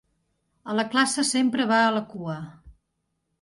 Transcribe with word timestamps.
A 0.71 0.77
la 0.79 0.85
classe 0.93 1.25
sempre 1.33 1.67
va 1.73 1.83
a 1.83 1.93
la 1.99 2.03
cua. 2.15 2.39